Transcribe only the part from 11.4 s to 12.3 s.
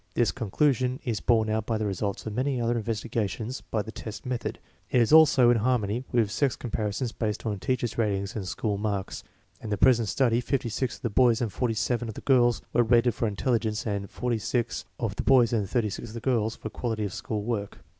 47 of the